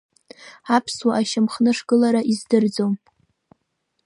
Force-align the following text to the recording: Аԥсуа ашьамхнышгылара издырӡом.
Аԥсуа 0.75 1.13
ашьамхнышгылара 1.19 2.21
издырӡом. 2.31 2.93